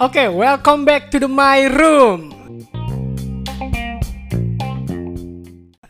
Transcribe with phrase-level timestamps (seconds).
[0.00, 2.32] Oke, welcome back to the my room.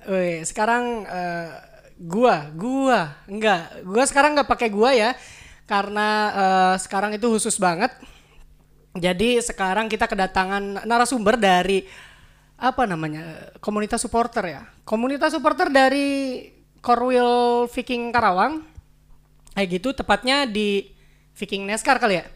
[0.08, 1.52] Wih, sekarang eh,
[2.00, 5.12] gua, gua enggak, gua sekarang nggak pakai gua ya,
[5.68, 7.94] karena eh, sekarang itu khusus banget.
[8.96, 11.84] Jadi sekarang kita kedatangan narasumber dari
[12.56, 16.48] apa namanya komunitas supporter ya, komunitas supporter dari
[16.80, 18.66] Korwil Viking Karawang,
[19.54, 20.90] kayak gitu, tepatnya di
[21.36, 22.26] Viking Neskar kali ya.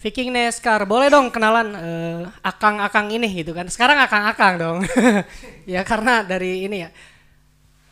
[0.00, 3.68] Viking Neskar, boleh dong kenalan eh, akang-akang ini gitu kan.
[3.68, 4.78] Sekarang akang-akang dong.
[5.68, 6.90] ya karena dari ini ya.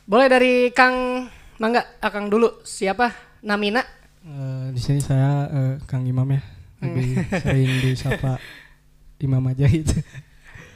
[0.08, 1.28] Boleh dari Kang
[1.60, 2.64] Mangga, akang dulu.
[2.64, 3.12] Siapa?
[3.44, 3.84] Namina.
[4.24, 6.40] Eh, di sini saya eh, Kang Imam ya.
[6.80, 8.40] Lebih sering disapa
[9.24, 9.92] Imam aja gitu.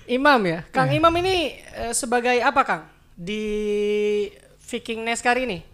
[0.04, 0.68] Imam ya.
[0.68, 2.82] Kang Imam ini eh, sebagai apa Kang?
[3.16, 3.40] Di
[4.68, 5.64] Viking Neskar ini?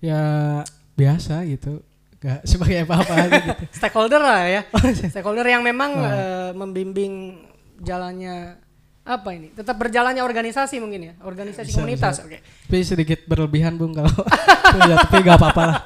[0.00, 0.64] Ya
[0.98, 1.78] biasa gitu.
[2.18, 3.62] Gak sebagai apa-apa aja gitu.
[3.78, 4.62] Stakeholder lah ya.
[5.06, 7.38] Stakeholder yang memang eh, membimbing
[7.78, 8.58] jalannya
[9.06, 9.54] apa ini?
[9.54, 11.14] Tetap berjalannya organisasi mungkin ya.
[11.22, 12.14] Organisasi Bisa, komunitas.
[12.18, 12.26] bisa.
[12.26, 12.38] Oke.
[12.42, 14.10] Tapi sedikit berlebihan Bung kalau
[14.82, 15.80] ya, tapi gak apa-apa lah.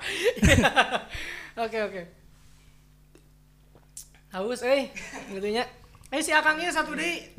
[1.63, 2.03] Oke oke.
[4.33, 4.89] Haus eh
[5.29, 5.69] gitunya.
[6.09, 7.37] Eh si Akang ini satu deh.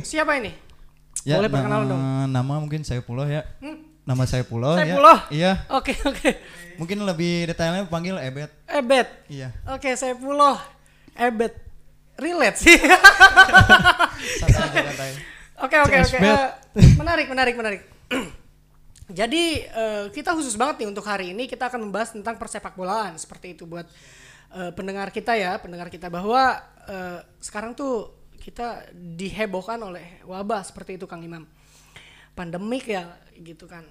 [0.00, 0.48] Siapa ini?
[1.20, 2.02] Ya, Boleh perkenalan na- dong.
[2.32, 3.44] Nama mungkin saya Puloh ya.
[3.60, 3.84] Hmm?
[4.10, 4.82] Nama saya Puloh ya.
[4.82, 5.18] Saifullah?
[5.30, 5.52] Iya.
[5.70, 6.30] Oke oke.
[6.82, 8.50] Mungkin lebih detailnya panggil Ebet.
[8.66, 9.06] Ebet.
[9.30, 9.54] Iya.
[9.70, 10.58] Oke, saya Puloh.
[11.14, 11.54] Ebet.
[12.18, 12.74] Relate sih.
[15.60, 16.16] Oke oke oke.
[16.16, 16.48] Eh,
[16.96, 17.80] menarik menarik menarik.
[19.20, 23.20] Jadi eh, kita khusus banget nih untuk hari ini kita akan membahas tentang persepak bolaan
[23.20, 23.84] seperti itu buat
[24.56, 26.56] eh, pendengar kita ya pendengar kita bahwa
[26.88, 28.08] eh, sekarang tuh
[28.40, 31.44] kita dihebohkan oleh wabah seperti itu Kang Imam
[32.32, 33.84] pandemik ya gitu kan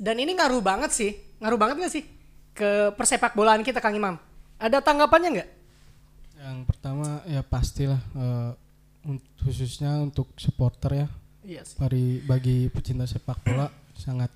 [0.00, 1.12] dan ini ngaruh banget sih.
[1.44, 2.04] Ngaruh banget nggak sih
[2.56, 4.16] ke persepak bolaan kita Kang Imam?
[4.56, 5.50] Ada tanggapannya nggak?
[6.40, 8.50] Yang pertama ya pastilah eh,
[9.04, 11.08] un- khususnya untuk supporter ya.
[11.44, 11.76] iya sih.
[11.76, 14.32] Bagi bagi pecinta sepak bola sangat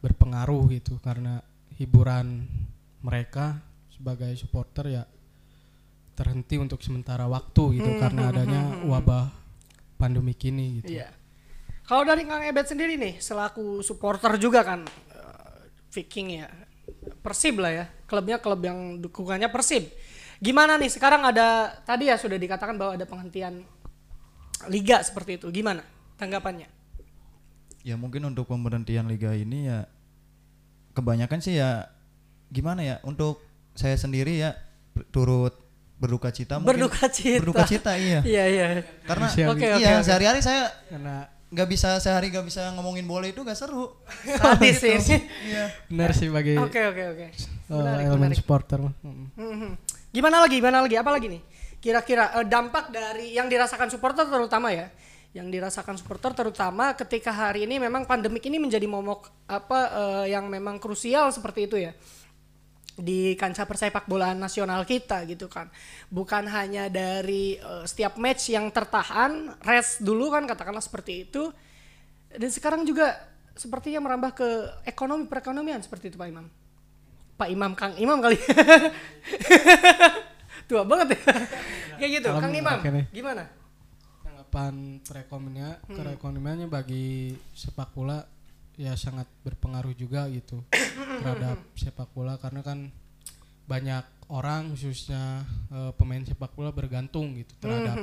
[0.00, 0.96] berpengaruh gitu.
[1.04, 1.36] Karena
[1.76, 2.48] hiburan
[3.04, 3.60] mereka
[3.92, 5.04] sebagai supporter ya
[6.16, 7.90] terhenti untuk sementara waktu gitu.
[8.00, 9.28] Karena adanya wabah
[10.00, 10.96] pandemik ini gitu.
[10.96, 11.12] Iya.
[11.88, 16.46] Kalau dari Kang Ebet sendiri nih, selaku supporter juga kan eh, Viking ya,
[17.24, 19.88] Persib lah ya, klubnya klub yang dukungannya Persib.
[20.38, 23.64] Gimana nih sekarang ada tadi ya sudah dikatakan bahwa ada penghentian
[24.68, 25.48] liga seperti itu.
[25.48, 25.80] Gimana
[26.14, 26.68] tanggapannya?
[27.82, 29.88] Ya mungkin untuk pemberhentian liga ini ya
[30.92, 31.88] kebanyakan sih ya
[32.50, 33.40] gimana ya untuk
[33.72, 34.50] saya sendiri ya
[35.08, 35.54] turut
[35.96, 37.38] berduka cita mungkin Berduka cita.
[37.42, 38.66] berduka cita iya Iya iya.
[39.06, 39.48] karena Kasihan.
[39.50, 40.04] Oke, iya oke.
[40.04, 45.16] sehari-hari saya Karena nggak bisa sehari nggak bisa ngomongin bola itu gak seru Sadis sih.
[45.48, 47.26] iya benar sih bagi Oke oke oke.
[47.68, 48.80] Menarik, elemen supporter.
[50.08, 50.56] Gimana lagi?
[50.56, 50.96] Gimana lagi?
[50.96, 51.42] Apa lagi nih?
[51.84, 54.88] Kira-kira eh, dampak dari yang dirasakan supporter terutama ya,
[55.36, 60.48] yang dirasakan supporter terutama ketika hari ini memang pandemik ini menjadi momok apa eh, yang
[60.48, 61.92] memang krusial seperti itu ya
[62.98, 65.70] di kancah persepak bolaan nasional kita gitu kan.
[66.10, 71.50] Bukan hanya dari eh, setiap match yang tertahan, rest dulu kan katakanlah seperti itu.
[72.28, 73.16] Dan sekarang juga
[73.56, 74.48] sepertinya merambah ke
[74.86, 76.46] ekonomi perekonomian seperti itu Pak Imam.
[77.38, 78.38] Pak Imam Kang Imam kali.
[80.68, 81.20] Tua banget ya.
[81.96, 82.28] Kayak gitu.
[82.28, 83.44] Kalem, Kang Imam, gimana?
[84.20, 88.20] Tanggapan perekonomiannya, perekonomiannya bagi sepak bola
[88.78, 90.62] ya sangat berpengaruh juga gitu
[91.18, 92.94] terhadap sepak bola karena kan
[93.66, 95.42] banyak orang khususnya
[95.74, 97.98] eh, pemain sepak bola bergantung gitu terhadap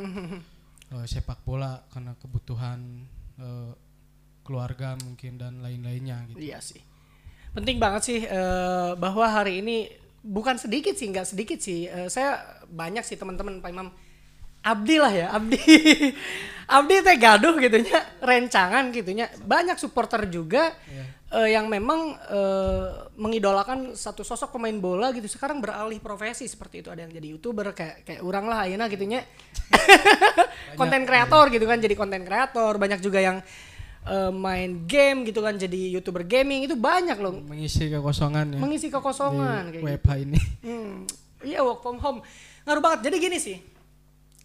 [0.99, 3.07] eh, sepak bola karena kebutuhan
[3.39, 3.71] eh,
[4.45, 6.37] keluarga mungkin dan lain-lainnya gitu.
[6.37, 6.83] Iya sih.
[7.55, 9.89] Penting banget sih eh, bahwa hari ini
[10.21, 11.89] bukan sedikit sih, nggak sedikit sih.
[11.89, 13.89] Eh, saya banyak sih teman-teman Pak Imam.
[14.65, 15.61] Abdi lah ya, Abdi.
[16.65, 19.29] Abdi teh gaduh gitunya, rencangan gitunya.
[19.45, 20.73] Banyak supporter juga
[21.29, 22.89] eh, yang memang eh,
[23.21, 25.29] mengidolakan satu sosok pemain bola gitu.
[25.29, 26.89] Sekarang beralih profesi seperti itu.
[26.89, 29.21] Ada yang jadi youtuber kayak kayak orang lah ayeuna gitunya.
[30.79, 32.81] konten kreator gitu kan, jadi konten kreator.
[32.81, 33.45] Banyak juga yang
[34.09, 37.45] eh, main game gitu kan, jadi youtuber gaming itu banyak loh.
[37.45, 40.17] Mengisi kekosongan ya Mengisi kekosongan di kayak gitu.
[40.17, 40.39] Ini.
[40.65, 40.93] Hmm,
[41.45, 42.25] iya work from home.
[42.65, 42.99] Ngaruh banget.
[43.05, 43.74] Jadi gini sih.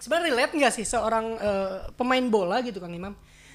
[0.00, 3.12] Sebenarnya relate nggak sih seorang eh, pemain bola gitu Kang Imam?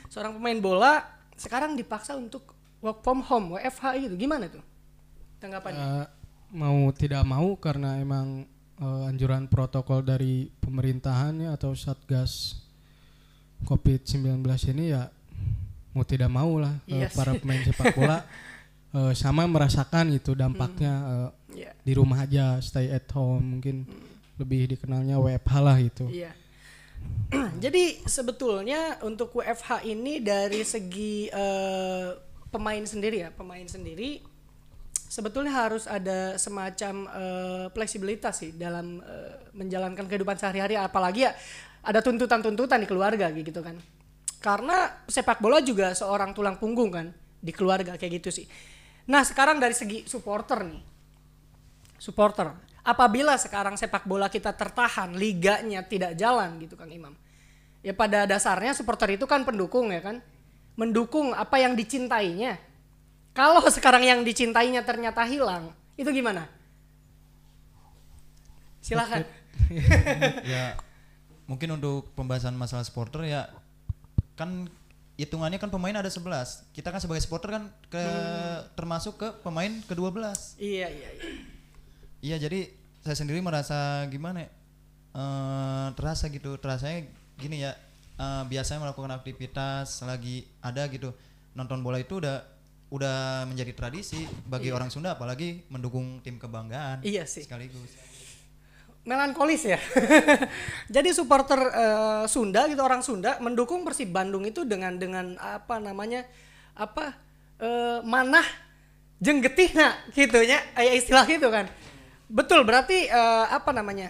[0.08, 1.02] Seorang pemain bola
[1.36, 4.16] sekarang dipaksa untuk work from home, WFH gitu.
[4.16, 4.62] Gimana tuh?
[5.42, 5.82] Tanggapannya?
[5.82, 6.08] Eh,
[6.54, 8.46] mau tidak mau karena emang
[8.78, 12.62] eh, anjuran protokol dari pemerintahannya atau satgas
[13.66, 14.46] COVID-19
[14.76, 15.10] ini ya
[15.96, 18.18] mau tidak mau lah eh, Iya para pemain sepak bola
[19.00, 21.72] eh, sama merasakan gitu dampaknya eh, Iya.
[21.88, 23.88] di rumah aja stay at home mungkin
[24.36, 26.06] lebih dikenalnya WFH lah gitu.
[26.12, 26.32] Iya.
[27.64, 32.10] Jadi sebetulnya untuk WFH ini dari segi eh,
[32.52, 34.36] pemain sendiri ya, pemain sendiri
[35.06, 41.32] sebetulnya harus ada semacam eh, fleksibilitas sih dalam eh, menjalankan kehidupan sehari-hari apalagi ya
[41.86, 43.78] ada tuntutan-tuntutan di keluarga gitu kan.
[44.42, 47.08] Karena sepak bola juga seorang tulang punggung kan
[47.42, 48.46] di keluarga kayak gitu sih.
[49.06, 50.82] Nah, sekarang dari segi supporter nih.
[52.02, 57.18] Supporter apabila sekarang sepak bola kita tertahan, liganya tidak jalan gitu Kang Imam.
[57.82, 60.22] Ya pada dasarnya supporter itu kan pendukung ya kan.
[60.78, 62.62] Mendukung apa yang dicintainya.
[63.34, 66.48] Kalau sekarang yang dicintainya ternyata hilang, itu gimana?
[68.80, 69.26] Silakan.
[70.54, 70.78] ya
[71.50, 73.50] mungkin untuk pembahasan masalah supporter ya
[74.36, 74.68] kan
[75.16, 78.04] hitungannya kan pemain ada 11 kita kan sebagai supporter kan ke
[78.76, 81.55] termasuk ke pemain ke-12 Iya, iya, iya.
[82.26, 82.66] Iya jadi
[83.06, 84.50] saya sendiri merasa gimana ya
[85.14, 87.06] eh, terasa gitu terasanya
[87.38, 87.78] gini ya
[88.18, 91.14] eh, biasanya melakukan aktivitas lagi ada gitu
[91.54, 92.42] nonton bola itu udah
[92.90, 97.46] udah menjadi tradisi bagi orang Sunda apalagi mendukung tim kebanggaan Iya sih.
[97.46, 97.94] sekaligus
[99.06, 99.78] melankolis ya.
[100.96, 106.26] Jadi supporter eh, Sunda gitu orang Sunda mendukung Persib Bandung itu dengan dengan apa namanya
[106.74, 107.14] apa
[107.62, 108.44] eh, manah
[109.22, 110.58] jenggetih nah gitu ya
[110.98, 111.70] istilah gitu kan.
[112.26, 114.10] Betul berarti eh, apa namanya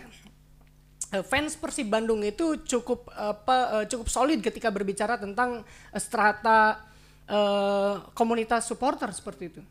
[1.12, 5.68] eh, fans Persib Bandung itu cukup apa eh, cukup solid ketika berbicara tentang
[6.00, 6.80] strata
[7.28, 9.62] eh, komunitas supporter seperti itu.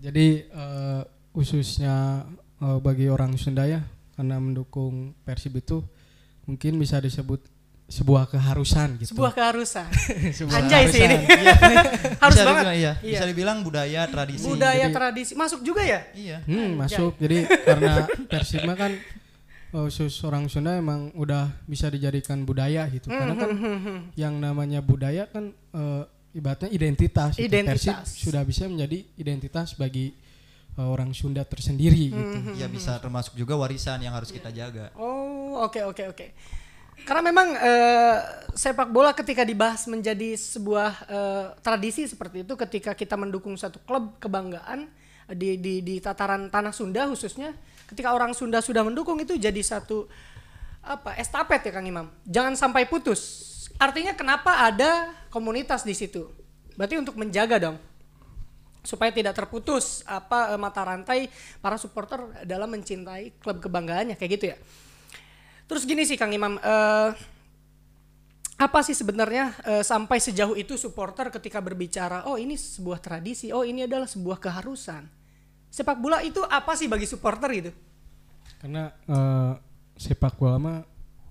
[0.00, 1.02] Jadi eh,
[1.32, 2.28] khususnya
[2.60, 3.80] eh, bagi orang Sunda ya
[4.16, 5.80] karena mendukung Persib itu
[6.44, 7.40] mungkin bisa disebut
[7.90, 9.10] sebuah keharusan gitu.
[9.12, 9.90] Sebuah keharusan.
[10.38, 11.26] Sebuah Anjay sih ini.
[11.26, 11.74] keharusan.
[12.22, 12.62] Harus bisa banget.
[12.62, 12.92] dibilang, iya.
[12.96, 13.10] Iya.
[13.12, 17.18] bisa dibilang budaya tradisi budaya Jadi- tradisi masuk juga ya iya Hmm, masuk.
[17.18, 18.94] Jadi karena Persib mah kan
[19.70, 23.06] khusus orang Sunda emang udah bisa dijadikan budaya gitu.
[23.06, 23.50] Karena kan
[24.14, 27.34] yang namanya budaya kan eh, ibaratnya identitas.
[27.34, 27.44] gitu.
[27.44, 28.06] Identitas.
[28.06, 30.14] Persib sudah bisa menjadi identitas bagi
[30.72, 32.54] eh, orang Sunda tersendiri gitu.
[32.54, 36.26] ya bisa termasuk juga warisan yang harus kita jaga oh oke oke oke
[37.04, 38.16] karena memang eh,
[38.54, 44.18] sepak bola ketika dibahas menjadi sebuah eh, tradisi seperti itu ketika kita mendukung satu klub
[44.18, 44.90] kebanggaan
[45.30, 47.54] di di di tataran tanah Sunda khususnya
[47.86, 50.10] ketika orang Sunda sudah mendukung itu jadi satu
[50.80, 52.06] apa estafet ya Kang Imam?
[52.24, 53.48] Jangan sampai putus.
[53.76, 56.28] Artinya kenapa ada komunitas di situ?
[56.76, 57.76] Berarti untuk menjaga dong.
[58.80, 61.28] Supaya tidak terputus apa eh, mata rantai
[61.60, 64.58] para supporter dalam mencintai klub kebanggaannya kayak gitu ya.
[65.70, 67.10] Terus gini sih Kang Imam, eh,
[68.58, 73.62] apa sih sebenarnya eh, sampai sejauh itu supporter ketika berbicara, oh ini sebuah tradisi, oh
[73.62, 75.06] ini adalah sebuah keharusan.
[75.70, 77.70] Sepak bola itu apa sih bagi supporter gitu?
[78.58, 79.52] Karena eh,
[79.94, 80.78] sepak bola mah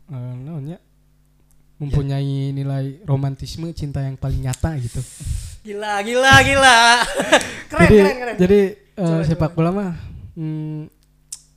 [0.07, 0.79] eh, naonnya
[1.83, 5.03] mempunyai nilai romantisme cinta yang paling nyata gitu.
[5.67, 6.79] Gila, gila, gila.
[7.75, 8.35] keren, jadi keren, keren.
[8.39, 9.91] jadi eh, Coba, sepak bola mah
[10.39, 10.87] hmm,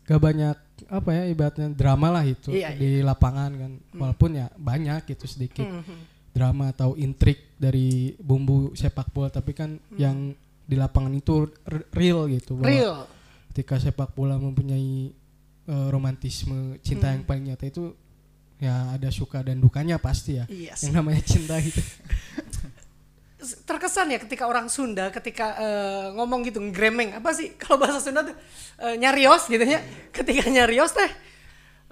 [0.03, 0.57] gak banyak
[0.93, 3.73] apa ya ibaratnya drama lah itu Iya, di lapangan kan.
[3.93, 6.13] Walaupun ya banyak gitu sedikit Mhm.
[6.31, 11.49] drama atau intrik dari bumbu sepak bola tapi kan yang di lapangan itu
[11.91, 12.57] real gitu.
[12.59, 13.09] Real.
[13.49, 15.13] Ketika sepak bola mempunyai
[15.63, 17.15] eh, romantisme cinta Hmm.
[17.15, 17.95] yang paling nyata itu
[18.59, 20.45] ya ada suka dan dukanya pasti ya.
[20.45, 21.79] Iya Yang namanya cinta gitu.
[23.43, 27.55] terkesan ya ketika orang Sunda ketika eh, ngomong gitu ngremeng apa sih?
[27.61, 28.37] Kalau bahasa Sunda tuh
[28.81, 29.83] eh, nyarios gitu ya.
[30.17, 31.11] Ketika nyarios teh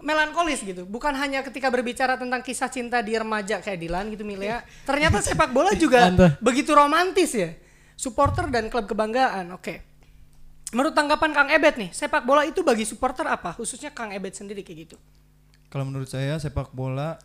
[0.01, 0.89] melankolis gitu.
[0.89, 5.53] Bukan hanya ketika berbicara tentang kisah cinta di remaja kayak Dilan gitu Milea ternyata sepak
[5.53, 6.09] bola juga
[6.41, 7.53] begitu romantis ya.
[8.01, 9.85] Supporter dan klub kebanggaan oke.
[10.73, 13.53] Menurut tanggapan Kang Ebet nih sepak bola itu bagi supporter apa?
[13.59, 14.97] Khususnya Kang Ebet sendiri kayak gitu.
[15.69, 17.21] Kalau menurut saya sepak bola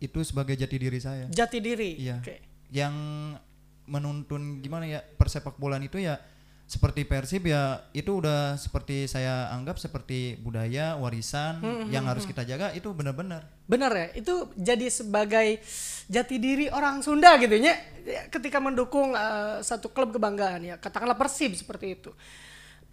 [0.00, 1.28] itu sebagai jati diri saya.
[1.28, 2.18] Jati diri Iya.
[2.24, 2.94] oke yang
[3.86, 6.16] menuntun gimana ya persepak bolaan itu ya
[6.64, 11.60] seperti Persib ya itu udah seperti saya anggap seperti budaya warisan
[11.92, 15.62] yang harus kita jaga itu benar-benar Bener ya, itu jadi sebagai
[16.10, 21.14] jati diri orang Sunda gitu ya, Ya, ketika mendukung eh, satu klub kebanggaan ya, katakanlah
[21.14, 22.10] Persib seperti itu.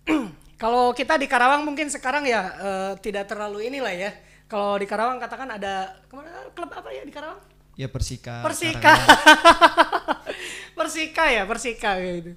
[0.61, 4.13] Kalau kita di Karawang mungkin sekarang ya eh, tidak terlalu inilah ya.
[4.45, 7.41] Kalau di Karawang katakan ada ke mana klub apa ya di Karawang?
[7.79, 8.91] Ya Persika Persika.
[10.79, 12.31] Persika ya, Persika kayak gitu.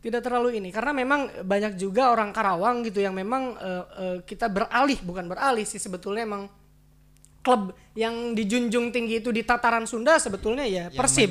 [0.00, 4.50] Tidak terlalu ini karena memang banyak juga orang Karawang gitu yang memang eh, eh, kita
[4.50, 6.48] beralih bukan beralih sih sebetulnya emang
[7.44, 11.30] klub yang dijunjung tinggi itu di tataran Sunda sebetulnya ya Persib.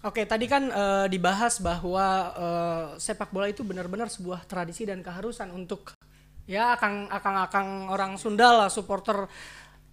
[0.00, 5.52] Oke, tadi kan eh, dibahas bahwa eh, sepak bola itu benar-benar sebuah tradisi dan keharusan
[5.52, 5.92] untuk
[6.48, 9.28] ya akang akang akang orang Sunda lah, supporter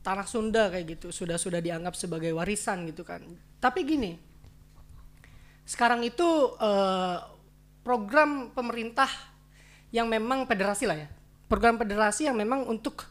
[0.07, 3.19] tanah Sunda kayak gitu sudah sudah dianggap sebagai warisan gitu kan.
[3.59, 4.15] Tapi gini,
[5.67, 7.17] sekarang itu eh,
[7.83, 9.11] program pemerintah
[9.91, 11.09] yang memang federasi lah ya,
[11.51, 13.03] program federasi yang memang untuk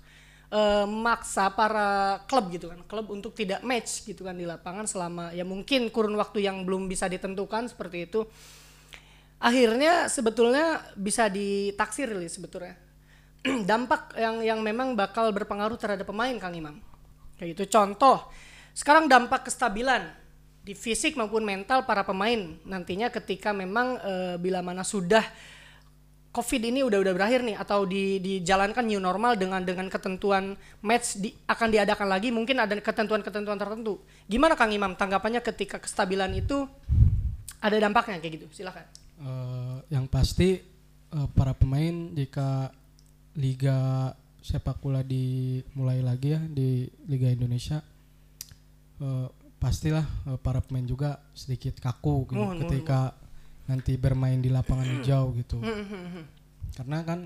[0.49, 5.37] eh, memaksa para klub gitu kan, klub untuk tidak match gitu kan di lapangan selama
[5.37, 8.25] ya mungkin kurun waktu yang belum bisa ditentukan seperti itu.
[9.37, 12.86] Akhirnya sebetulnya bisa ditaksir sebetulnya
[13.71, 16.77] dampak yang yang memang bakal berpengaruh terhadap pemain Kang Imam.
[17.37, 17.79] Kayak gitu.
[17.79, 18.27] Contoh,
[18.77, 20.13] sekarang dampak kestabilan
[20.67, 25.23] di fisik maupun mental para pemain nantinya ketika memang eh, bila mana sudah
[26.37, 30.53] COVID ini udah udah berakhir nih atau di, dijalankan new normal dengan dengan ketentuan
[30.85, 34.05] match di, akan diadakan lagi mungkin ada ketentuan-ketentuan tertentu.
[34.29, 36.69] Gimana Kang Imam tanggapannya ketika kestabilan itu
[37.63, 38.47] ada dampaknya kayak gitu?
[38.53, 38.85] Silakan.
[39.17, 40.61] Eh, yang pasti
[41.15, 42.69] eh, para pemain jika
[43.37, 47.83] liga sepak bola dimulai lagi ya di Liga Indonesia.
[49.03, 49.29] Eh,
[49.61, 53.01] pastilah eh, para pemain juga sedikit kaku gitu Mohon, mohon, ketika
[53.67, 55.59] nanti bermain di lapangan hijau gitu.
[55.61, 56.25] Hmm,
[56.79, 57.21] karena kan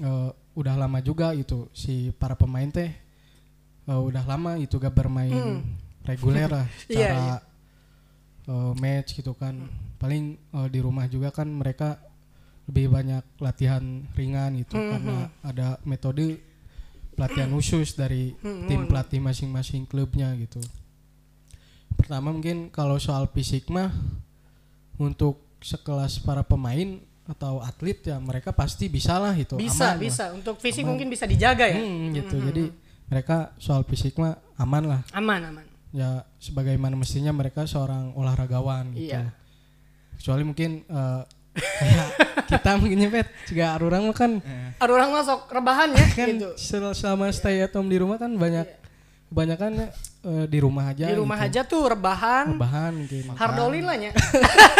[0.00, 2.90] eh, udah lama juga itu si para pemain teh
[3.88, 5.64] eh, udah lama itu gak bermain
[6.06, 6.88] reguler lah Hmm.
[6.94, 7.26] Iya, secara
[8.48, 9.54] eh, match gitu kan.
[9.98, 11.98] Paling eh, di rumah juga kan mereka
[12.70, 16.38] lebih banyak latihan ringan gitu Hmm, karena ada metode
[17.12, 20.62] pelatihan khusus dari Hmm, tim pelatih masing-masing klubnya gitu
[21.92, 23.90] pertama mungkin kalau soal fisik mah
[24.96, 26.96] untuk sekelas para pemain
[27.26, 30.00] atau atlet ya mereka pasti bisa lah itu Bisa, aman lah.
[30.00, 30.24] bisa.
[30.32, 31.78] Untuk fisik mungkin bisa dijaga ya.
[31.78, 32.64] Hmm, gitu jadi
[33.06, 35.66] mereka soal fisik mah aman lah Aman, aman.
[35.90, 39.30] ya sebagaimana mestinya mereka seorang olahragawan gitu Iya.
[40.16, 41.24] kecuali mungkin kayak
[42.46, 44.32] kita mungkin nyepet juga orang mah kan
[44.76, 46.48] Ada orang masuk rebahan ya kan gitu.
[46.54, 48.66] sel- selama stay at home di rumah kan banyak
[49.26, 51.46] kebanyakan eh, di rumah aja Di rumah gitu.
[51.46, 54.12] aja tuh rebahan, bahan mungkin hardolin lah ya.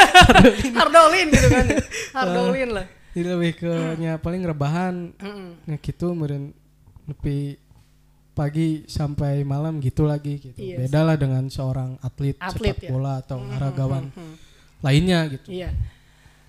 [0.76, 1.64] hardolin gitu kan.
[2.12, 2.86] Hardolin lah.
[3.10, 4.94] Jadi lebih ke nya paling rebahan.
[5.60, 6.54] Nah gitu meren
[7.06, 7.58] lebih
[8.32, 10.56] pagi sampai malam gitu lagi gitu.
[10.56, 12.90] Iya Beda lah dengan seorang atlet, Atlet, sepak ya.
[12.90, 14.34] bola atau olahragawan Hmm.
[14.80, 15.46] lainnya gitu.
[15.52, 15.70] Iya.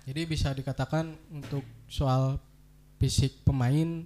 [0.01, 2.41] Jadi bisa dikatakan untuk soal
[2.97, 4.05] fisik pemain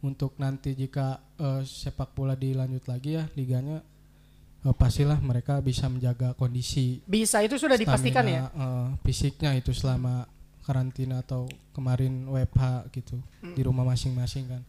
[0.00, 3.84] untuk nanti jika eh, sepak bola dilanjut lagi ya liganya
[4.64, 8.48] eh, pastilah mereka bisa menjaga kondisi Bisa itu sudah dipastikan ya.
[8.48, 10.24] stamina, eh, fisiknya itu selama
[10.64, 13.16] karantina atau kemarin WFH gitu
[13.56, 14.62] di rumah masing-masing kan.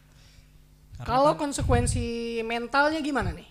[0.98, 3.48] Karena Kalau kan, konsekuensi mentalnya gimana nih?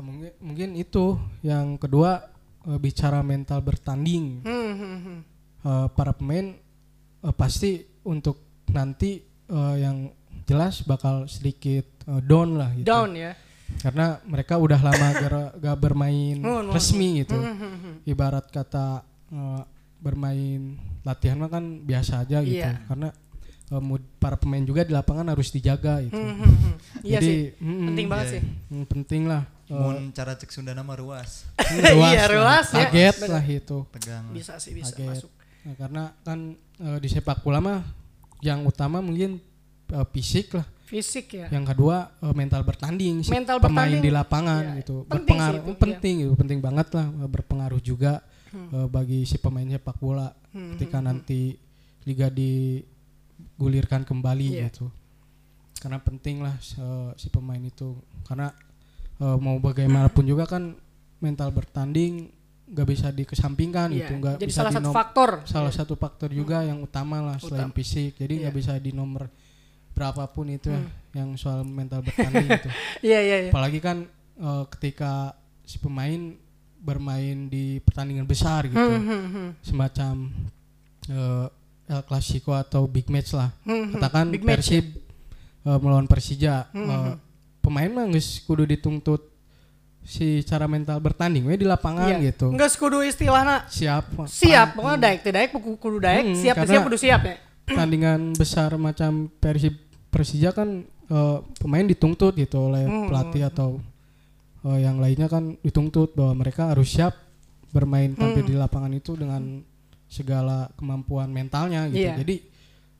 [0.00, 2.24] mungkin mungkin itu yang kedua
[2.80, 5.18] bicara mental bertanding Hmm, hmm, hmm.
[5.60, 6.56] Eh, para pemain
[7.20, 10.08] eh, pasti untuk nanti eh, yang
[10.42, 12.86] jelas bakal sedikit eh, down lah gitu.
[12.86, 13.32] Down ya.
[13.78, 17.36] Karena mereka udah lama gara- gak bermain Mohon, mohon, resmi gitu.
[17.36, 17.94] Hmm, hmm, hmm.
[18.04, 19.62] Ibarat kata eh,
[20.00, 22.56] bermain latihan mah kan biasa aja gitu.
[22.56, 22.80] Iya.
[22.86, 23.08] Karena
[23.70, 26.16] eh, mood para pemain juga di lapangan harus dijaga gitu.
[27.00, 27.40] Iya Jadi, sih.
[27.60, 28.32] mm, Penting banget Iya.
[28.32, 28.42] sih.
[28.66, 29.42] mm, penting lah.
[29.68, 32.88] Mun cara cek Sunda nama ruas Iya, lah, ruas ya.
[32.88, 33.78] Kaget lah itu.
[33.92, 34.24] tegang.
[34.32, 35.08] Bisa sih bisa Kaget.
[35.14, 35.30] masuk.
[35.60, 37.80] Nah, karena kan eh, di sepak bola mah
[38.40, 39.36] yang utama mungkin
[39.92, 40.66] eh, fisik lah.
[40.88, 41.46] Fisik ya.
[41.52, 44.78] Yang kedua eh, mental bertanding si Mental pemain bertanding, di lapangan iya.
[44.80, 45.04] gitu.
[45.04, 48.12] Penting Berpengaruh sih itu, penting gitu, penting banget lah berpengaruh juga
[48.54, 51.54] eh, bagi si pemain sepak bola Hmm, ketika nanti
[52.10, 54.66] liga digulirkan kembali Iya.
[54.66, 54.90] gitu.
[55.78, 56.58] Karena penting lah
[57.14, 57.94] si pemain itu
[58.26, 58.50] karena
[59.38, 60.74] mau bagaimanapun juga kan
[61.22, 62.34] mental bertanding
[62.70, 63.98] nggak bisa dikesampingkan Iya.
[64.00, 65.30] gitu, nggak Jadi bisa salah satu faktor.
[65.44, 67.74] salah satu faktor juga yang utama lah selain Utama.
[67.74, 68.60] fisik jadi nggak Iya.
[68.62, 69.26] bisa di nomor
[69.90, 70.90] berapapun itu ya, Hmm.
[71.12, 72.68] yang soal mental bertanding itu
[73.02, 73.50] Iya iya iya.
[73.50, 76.38] apalagi kan eh, ketika si pemain
[76.76, 79.48] bermain di pertandingan besar gitu Hmm, hmm, hmm.
[79.60, 80.14] semacam
[81.06, 81.46] eh,
[81.90, 83.92] El Clasico atau big match lah Hmm, hmm.
[83.94, 84.86] katakan Big match Persib
[85.60, 87.14] eh, melawan Persija Hmm, Eh, hmm.
[87.60, 88.06] pemain mah
[88.40, 89.29] kudu dituntut
[90.02, 92.32] si cara mental bertanding we di lapangan Iya.
[92.32, 96.56] gitu Enggak sekudu istilahna siap siap pokoknya daek teh daek kudu kudu daek Hmm, siap
[96.62, 99.76] siap kudu siap ya pertandingan besar macam Persib
[100.08, 103.06] Persija kan eh, pemain dituntut gitu oleh Hmm.
[103.06, 103.78] pelatih atau
[104.64, 107.14] eh, yang lainnya kan dituntut bahwa mereka harus siap
[107.70, 108.50] bermain tampil Hmm.
[108.50, 109.62] di lapangan itu dengan
[110.06, 112.02] segala kemampuan mentalnya gitu.
[112.02, 112.18] Iya.
[112.18, 112.36] Jadi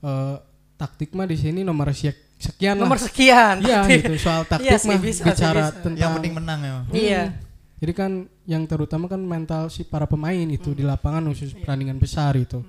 [0.00, 0.37] eh,
[0.76, 3.04] taktik mah di sini nomor sek- sekian nomor lah.
[3.04, 5.76] sekian Iya gitu soal taktik Iya sih, mah bisa sih, bicara bisa.
[5.78, 6.76] tentang Yang penting menang ya.
[6.90, 7.23] iya
[7.76, 8.11] jadi kan
[8.44, 12.61] yang terutama kan mental si para pemain itu di lapangan khusus pertandingan besar itu.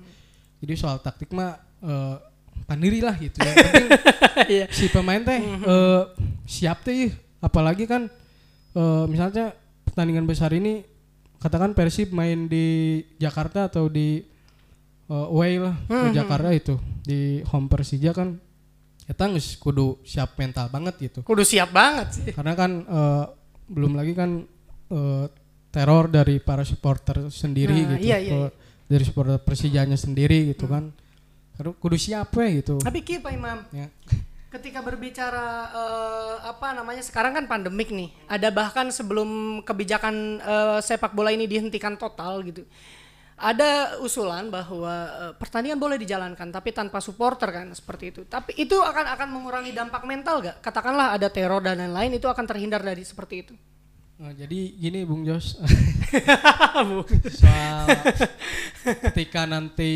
[0.56, 2.16] Jadi soal taktik mah eh,
[2.64, 3.36] pandiri lah gitu.
[3.38, 3.88] Yang penting
[4.56, 4.66] Iya.
[4.72, 6.02] si pemain teh eh,
[6.44, 8.08] siap teh apalagi kan
[8.72, 9.52] eh, misalnya
[9.84, 10.80] pertandingan besar ini
[11.36, 14.24] katakan Persib main di Jakarta atau di
[15.06, 18.40] eh, away lah ke Jakarta itu di home Persija kan
[19.12, 21.20] kita geus kudu siap mental banget gitu.
[21.20, 22.32] Kudu siap banget sih.
[22.32, 23.24] karena kan eh,
[23.68, 24.40] belum lagi kan
[24.88, 25.24] eh,
[25.68, 28.04] teror dari para supporter sendiri Nah, gitu.
[28.04, 28.50] iya, iya, Eh,
[28.84, 30.88] dari supporter Persijanya sendiri gitu kan.
[31.52, 32.76] Kudu- kudu siap ya gitu.
[32.76, 33.86] Tapi ki Pak Imam, ya.
[34.50, 38.12] ketika berbicara eh, apa namanya sekarang kan pandemik nih.
[38.26, 39.28] Ada bahkan sebelum
[39.60, 42.64] kebijakan eh, sepak bola ini dihentikan total gitu
[43.34, 48.22] ada usulan bahwa eh, pertandingan boleh dijalankan tapi tanpa supporter kan seperti itu.
[48.24, 52.44] Tapi itu akan akan mengurangi dampak mental gak katakanlah ada teror dan lain-lain itu akan
[52.44, 53.54] terhindar dari seperti itu.
[54.20, 55.58] Eh, jadi gini Bung Jos.
[57.40, 57.86] Soal
[58.84, 59.92] ketika nanti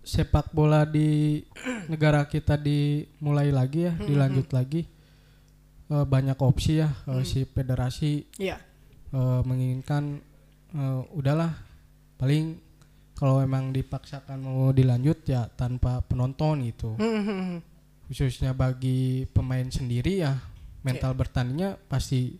[0.00, 1.40] sepak bola di
[1.86, 4.82] negara kita dimulai lagi ya dilanjut lagi
[5.86, 8.56] eh, banyak opsi ya eh, si federasi Iya.
[9.12, 10.18] eh, menginginkan
[10.72, 11.52] eh, udahlah
[12.20, 12.60] paling
[13.16, 17.64] kalau emang dipaksakan mau dilanjut ya tanpa penonton gitu Hmm,
[18.04, 20.36] khususnya bagi pemain sendiri ya
[20.80, 22.36] mental bertandingnya pasti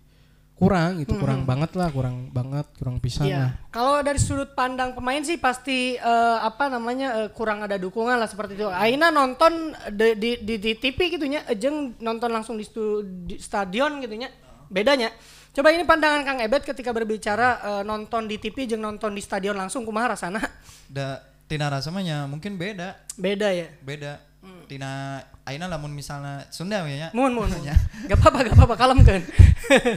[0.54, 3.46] kurang itu kurang banget lah kurang banget kurang pisan lah Iya.
[3.70, 8.28] Kalau dari sudut pandang pemain sih pasti eh, apa namanya eh, kurang ada dukungan lah
[8.28, 8.68] seperti itu.
[8.68, 13.40] Aina nonton di di, di, di TV gitu nya, jeung nonton langsung di, stu- di
[13.40, 14.28] stadion gitu nya.
[14.68, 15.08] Bedanya.
[15.50, 19.58] Coba ini pandangan Kang Ebet ketika berbicara eh, nonton di TV jeung nonton di stadion
[19.58, 20.38] langsung kumaha rasana?
[20.86, 21.18] Da
[21.50, 23.66] tina rasamanya mungkin beda, Beda ya.
[23.82, 24.22] beda.
[24.70, 27.10] Tina aina lamun misalnya Sunda nya.
[27.10, 27.50] Mun mun.
[27.50, 27.66] mun.
[28.06, 29.20] Gak apa-apa, gak apa-apa, kalem kan.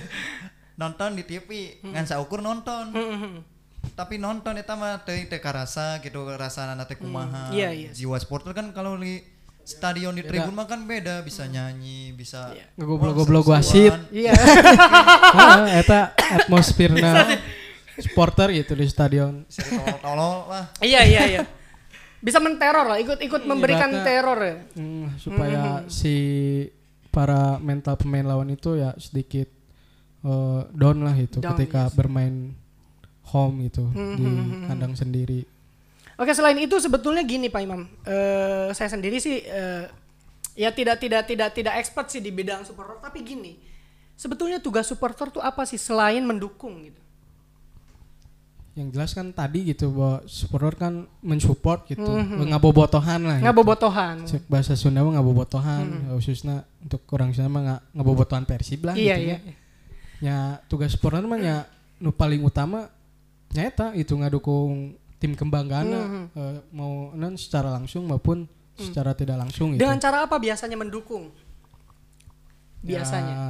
[0.81, 2.89] Nonton di TV ngan saukur nonton.
[3.93, 7.53] Tapi nonton eta mah teuing teu karasa gitu rasana teh kumaha.
[7.53, 7.89] Iya, iya.
[7.93, 9.21] Jiwa supporter kan kalau di
[9.63, 13.95] stadion di tribun mah kan beda, bisa nyanyi, bisa Ngegoblok-goblok wasit.
[14.11, 14.35] Iya.
[15.81, 17.39] Eta atmosferna
[17.95, 19.47] supporter gitu di stadion
[20.03, 20.65] tolol lah.
[20.83, 21.41] Iya iya iya.
[22.23, 24.55] Bisa menteror lah, ikut-ikut memberikan Ibaratnya- teror ya.
[24.79, 26.15] Hmm, supaya si
[27.11, 29.45] para mental pemain lawan itu ya sedikit
[30.23, 32.55] eh, down lah itu Down, ketika bermain
[33.29, 34.25] home gitu di
[34.67, 35.45] kandang sendiri
[36.13, 39.89] Oke selain itu sebetulnya gini Pak Imam, Eh saya sendiri sih eh,
[40.53, 43.57] ya tidak tidak tidak tidak expert sih di bidang supporter, tapi gini,
[44.13, 47.03] sebetulnya tugas supporter tuh apa sih selain mendukung gitu?
[48.73, 52.09] yang jelas kan tadi gitu bahwa supporter kan mensupport gitu
[52.49, 53.45] ngabobotohan lah gitu.
[53.45, 54.15] Ngabobotohan.
[54.25, 59.15] Cek bahasa Sunda mah ngabobotohan khususnya untuk orang Sunda mah nggak ngabobotohan Persib lah Iya
[59.21, 59.37] gitu iya.
[59.37, 59.53] nya.
[60.17, 61.69] ya tugas supporter mah ya
[62.01, 62.89] nu paling utama
[63.53, 65.87] nyata itu ngadukung tim kebanggaan
[66.35, 68.43] eh, mau non secara langsung maupun
[68.75, 69.87] secara tidak langsung gitu.
[69.87, 71.31] Dengan cara apa biasanya mendukung?
[72.83, 73.31] Biasanya.
[73.31, 73.47] Ya,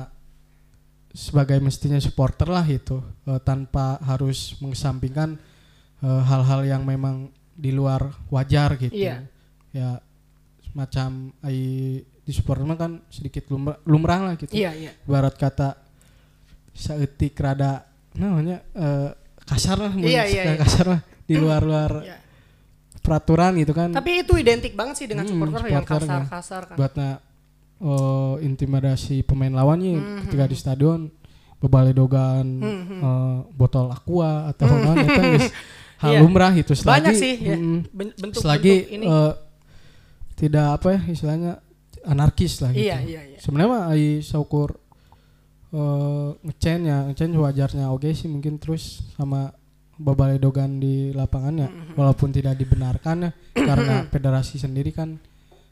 [1.17, 5.41] sebagai mestinya supporter lah itu eh, tanpa harus mengesampingkan
[6.05, 8.93] eh, hal-hal yang memang di luar wajar gitu.
[8.93, 9.25] Iya.
[9.73, 9.97] Ya
[10.69, 14.53] semacam ai di supporter mah kan sedikit lumrah, lumrah lah gitu.
[14.53, 14.91] Iya iya.
[15.09, 15.73] Barat kata
[16.77, 19.09] saeutik rada namanya eh,
[19.49, 20.61] kasar lah Iya, iya, iya.
[20.61, 22.17] kasar lah di luar-luar Iya.
[23.03, 23.89] peraturan gitu kan.
[23.89, 26.07] Tapi itu identik banget sih dengan Hmm, supporter yang supporter, ya.
[26.23, 26.75] kasar-kasar kan.
[26.75, 27.09] buatnya
[27.79, 31.11] oh, intimidasi pemain lawannya Hmm, ketika di stadion
[31.57, 35.39] bebaledogan eh, botol aqua atau non itu hal
[36.03, 36.09] Hmm.
[36.09, 36.19] Iya.
[36.19, 37.55] lumrah itu selagi Banyak sih ya.
[37.55, 39.05] mm, Ben- bentuk selagi bentuk ini.
[39.05, 39.33] eh,
[40.33, 41.51] tidak apa ya istilahnya
[42.03, 43.37] anarkis lah gitu Iya iya iya.
[43.37, 44.75] sebenarnya mah ai saukur
[45.71, 48.83] eh ngecen ya ngecen wajarnya oke sih mungkin terus
[49.13, 49.55] sama
[50.03, 51.95] babaledogan di lapangannya Mm-hmm.
[51.95, 53.31] walaupun tidak dibenarkan ya
[53.69, 55.15] karena federasi sendiri kan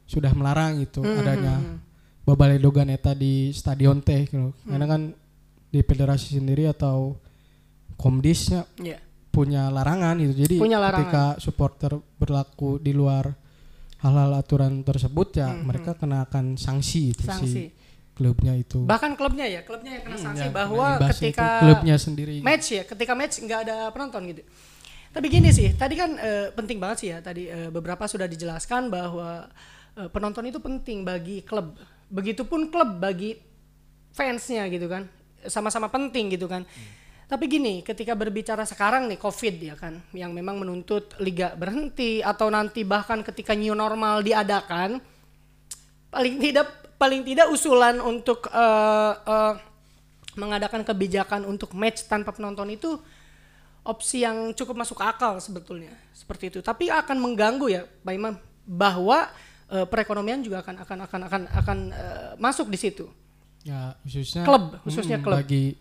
[0.08, 1.20] sudah melarang itu Mm-hmm.
[1.22, 1.54] adanya
[2.22, 4.56] babaledogan eta di stadion teh gitu.
[4.56, 4.70] Mm.
[4.70, 5.02] karena kan
[5.68, 7.20] di federasi sendiri atau
[7.96, 8.98] komdisnya Iya.
[9.30, 11.00] punya larangan itu jadi Punya larangan.
[11.02, 13.32] ketika supporter berlaku di luar
[14.00, 17.32] hal-hal aturan tersebut ya mereka kena akan sanksi itu Mm-hmm.
[17.32, 17.52] Sanksi.
[17.52, 17.64] si
[18.22, 22.34] klubnya itu Bahkan klubnya ya, klubnya yang kena sanksi Ya, bahwa ketika itu klubnya sendiri
[22.46, 24.46] match ya, ketika match nggak ada penonton gitu.
[25.12, 28.88] Tapi gini sih, tadi kan eh, penting banget sih ya, tadi eh, beberapa sudah dijelaskan
[28.88, 29.50] bahwa
[29.98, 31.74] eh, penonton itu penting bagi klub.
[32.08, 33.36] Begitupun klub bagi
[34.16, 35.10] fansnya gitu kan,
[35.50, 36.64] sama-sama penting gitu kan.
[37.32, 42.52] Tapi gini, ketika berbicara sekarang nih COVID ya kan, yang memang menuntut liga berhenti atau
[42.52, 45.00] nanti bahkan ketika new normal diadakan,
[46.12, 49.54] paling tidak paling tidak usulan untuk eh, eh,
[50.38, 53.02] mengadakan kebijakan untuk match tanpa penonton itu
[53.82, 56.60] opsi yang cukup masuk akal sebetulnya seperti itu.
[56.62, 59.26] Tapi akan mengganggu ya, Pak Imam, bahwa
[59.74, 63.10] eh, perekonomian juga akan akan akan akan akan eh, masuk di situ.
[63.66, 65.38] Ya khususnya Klub, khususnya mm, klub.
[65.38, 65.78] bagi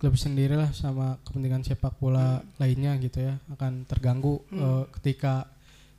[0.00, 4.60] klub sendiri lah sama kepentingan sepak bola lainnya gitu ya akan terganggu Hmm.
[4.60, 5.48] eh, ketika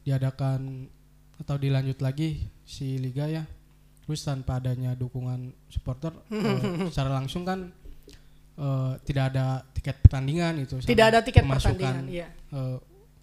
[0.03, 0.89] diadakan
[1.37, 3.43] atau dilanjut lagi si liga ya
[4.03, 7.71] terus tanpa adanya dukungan supporter eh, secara langsung kan
[8.55, 12.27] eh, tidak ada tiket pertandingan gitu Tidak ada tiket pertandingan, iya.
[12.49, 12.77] eh,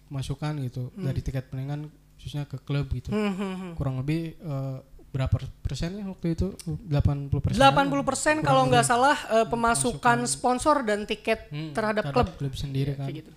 [0.07, 3.71] masukan gitu dari tiket pertandingan khususnya ke klub gitu Hmm, hmm, hmm.
[3.73, 4.77] kurang lebih eh,
[5.11, 6.55] berapa persen ya waktu itu
[6.87, 12.37] 80 persen 80% kalau nggak salah eh, pemasukan sponsor dan tiket Hmm, terhadap terhadap klub.
[12.39, 13.31] klub sendiri kan Kayak gitu.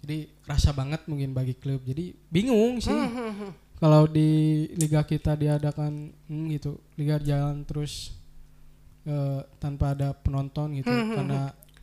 [0.00, 3.50] jadi kerasa banget mungkin bagi klub jadi bingung sih Hmm, hmm, hmm.
[3.80, 8.12] Kalau di liga kita diadakan hmm, gitu liga jalan terus
[9.08, 11.40] eh, tanpa ada penonton gitu Hmm, karena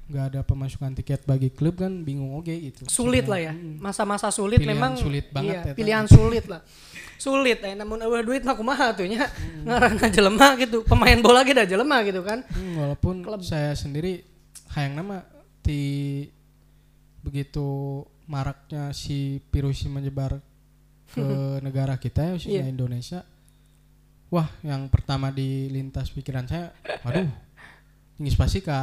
[0.08, 3.52] nggak ada pemasukan tiket bagi klub kan bingung oke gitu Sulit lah ya.
[3.52, 6.64] Masa-masa sulit Pilihan memang sulit banget iya, ya, pilihan sulit lah.
[7.20, 9.28] Sulit ya, namun eueuh duit mah kumaha tuh nya.
[9.68, 10.88] Ngaranna jelema gitu.
[10.88, 12.40] Pemain bola ge da jelema gitu kan.
[12.56, 14.24] Hmm, walaupun saya sendiri
[14.72, 15.28] hayang nama
[15.60, 16.24] di
[17.20, 18.00] begitu
[18.32, 20.40] maraknya si virus menyebar
[21.08, 21.24] ke
[21.66, 22.70] negara kita ya khususnya Iya.
[22.70, 23.20] Indonesia
[24.28, 27.28] wah yang pertama di lintas pikiran saya waduh
[28.18, 28.76] ini pasti ke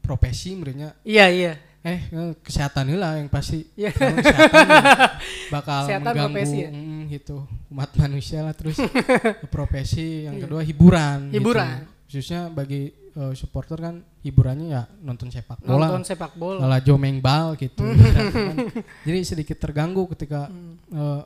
[0.00, 1.52] profesi merenya Iya, iya.
[1.80, 3.90] eh eh, kesehatan lah yang pasti Iya.
[3.90, 4.72] Karena kesehatan
[5.54, 6.70] bakal Kesehatan mengganggu profesi ya?
[6.70, 7.36] mm, gitu
[7.68, 8.76] umat manusia lah terus
[9.54, 11.32] profesi yang kedua hiburan gitu.
[11.32, 11.38] Iya.
[11.38, 11.76] Hiburan.
[12.04, 16.60] khususnya bagi eh, supporter kan hiburannya ya nonton sepak bola Nonton sepak bola.
[16.60, 18.56] malah jomeng bal gitu Kan.
[19.02, 20.78] jadi sedikit terganggu ketika Hmm.
[20.88, 21.22] eh,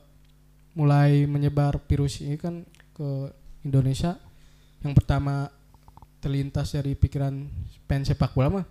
[0.78, 2.62] mulai menyebar virus ini kan
[2.94, 4.14] ke Indonesia
[4.80, 5.50] yang pertama
[6.18, 7.34] terlintas dari pikiran
[7.84, 8.66] fans sepak bola mah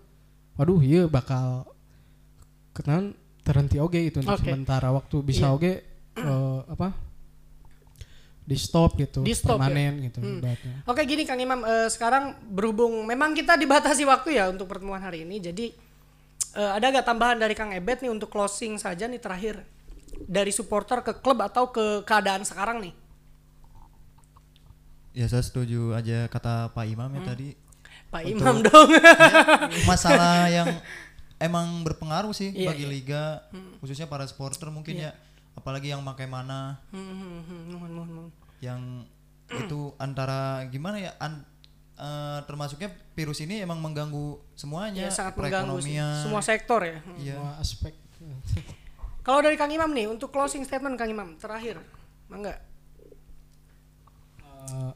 [0.55, 1.67] waduh iya bakal
[2.71, 3.11] kenalan
[3.43, 4.47] terhenti oge itu untuk Oke.
[4.47, 5.55] sementara waktu bisa Iya.
[5.55, 5.73] oge
[6.17, 6.95] eh, apa
[8.47, 9.67] di stop gitu Di stop, ya.
[9.67, 10.39] permanen gitu Hmm.
[10.39, 10.75] ibaratnya.
[10.87, 15.27] Oke gini Kang Imam, eh, sekarang berhubung memang kita dibatasi waktu ya untuk pertemuan hari
[15.27, 15.75] ini, jadi
[16.55, 19.61] eh, ada gak tambahan dari Kang Ebet nih untuk closing saja nih terakhir
[20.21, 22.93] dari supporter ke klub atau ke keadaan sekarang nih?
[25.11, 27.17] Ya saya setuju aja kata Pak Imam Hmm.
[27.17, 27.47] ya tadi
[28.07, 28.89] Pak Untuk- Imam dong.
[29.89, 30.69] masalah yang
[31.37, 32.91] emang berpengaruh sih Iya, bagi iya.
[32.91, 33.23] liga
[33.77, 35.11] khususnya para supporter mungkin Iya.
[35.11, 35.17] ya
[35.53, 38.27] apalagi yang pakai mana Hmm, hmm, hmm, nuhun.
[38.59, 38.81] yang
[39.49, 41.45] itu antara gimana ya an-
[41.93, 45.97] eh, termasuknya virus ini emang mengganggu semuanya Ya, sangat mengganggu sih.
[46.19, 46.97] semua sektor ya.
[46.99, 47.17] Hmm.
[47.17, 47.93] iya Semua aspek
[49.27, 51.75] Kalau dari Kang Imam nih untuk closing statement Kang Imam terakhir,
[52.27, 52.55] mangga.
[54.47, 54.93] Eh,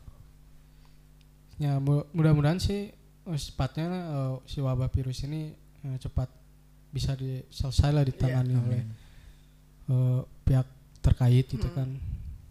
[1.59, 5.51] ya mu- mudah-mudahan sih eh, secepatnya eh, si wabah virus ini
[5.83, 6.31] eh, cepat
[6.89, 8.81] bisa diselesai lah ditangani oleh
[9.87, 10.67] eh, pihak
[10.99, 11.91] terkait gitu kan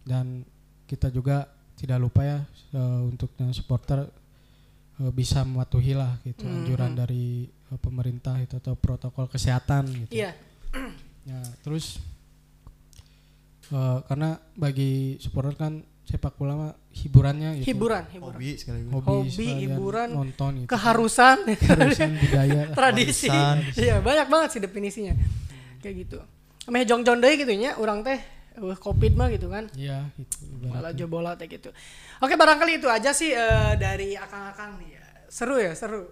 [0.03, 0.45] dan
[0.85, 2.39] kita juga tidak lupa ya
[2.71, 4.05] eh, untuk yang supporter
[5.01, 6.53] bisa mematuhi lah gitu Mhm.
[6.55, 10.37] anjuran dari pemerintah itu atau protokol kesehatan gitu Iya.
[11.25, 12.01] Ya, terus
[13.69, 17.71] eh, karena bagi supporter kan sepak bola mah hiburannya gitu.
[17.71, 18.35] Hiburan, hiburan.
[18.35, 20.69] hobi sekaligus Hobi, Hobi, hiburan, nonton gitu.
[20.75, 23.29] Keharusan, Keharusan budaya tradisi.
[23.79, 25.13] Iya, banyak banget sih definisinya.
[25.79, 26.17] Kayak gitu.
[26.67, 28.19] Meh jong-jong deui gitu nya, urang teh
[28.59, 29.71] uh, covid mah gitu kan.
[29.77, 30.67] Iya, gitu.
[30.67, 31.71] Malah bola teh gitu.
[32.19, 35.03] Oke, barangkali itu aja sih eh, dari akang-akang nih ya.
[35.31, 36.11] Seru ya, seru.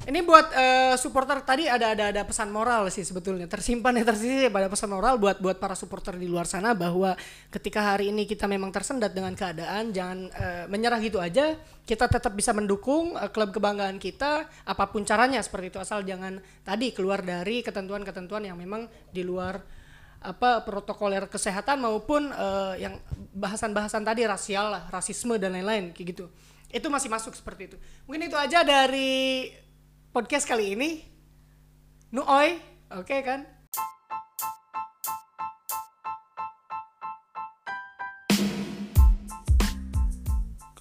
[0.00, 3.44] Ini buat eh, supporter tadi ada ada ada pesan moral sih sebetulnya.
[3.44, 7.12] Tersimpan ya tersisih pada pesan moral buat buat para supporter di luar sana bahwa
[7.52, 11.52] ketika hari ini kita memang tersendat dengan keadaan, jangan eh, menyerah gitu aja.
[11.84, 16.40] Kita tetap bisa mendukung eh, klub kebanggaan kita apa pun caranya seperti itu asal jangan
[16.64, 19.60] tadi keluar dari ketentuan-ketentuan yang memang di luar
[20.20, 22.96] apa protokoler kesehatan maupun eh, yang
[23.36, 26.24] bahasan-bahasan tadi rasial lah, rasisme dan lain-lain kayak gitu.
[26.72, 27.76] Itu masih masuk seperti itu.
[28.08, 29.52] Mungkin itu aja dari
[30.10, 30.90] podcast kali ini.
[32.10, 32.58] Nu oi,
[32.90, 33.46] oke kan?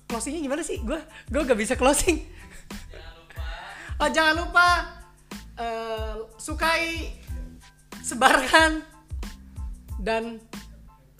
[0.09, 0.81] Closingnya gimana sih?
[0.81, 0.97] Gue
[1.29, 2.25] gue gak bisa closing.
[4.01, 4.97] Oh jangan lupa
[5.61, 7.13] eh, sukai,
[8.01, 8.81] sebarkan
[10.01, 10.41] dan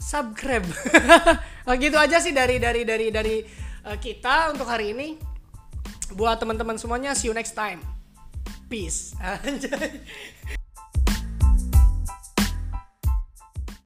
[0.01, 0.65] subscribe.
[1.69, 3.45] oh, gitu aja sih dari dari dari dari
[3.85, 5.07] eh, kita untuk hari ini.
[6.17, 7.98] Buat teman-teman semuanya, see you next time.
[8.69, 9.15] Peace.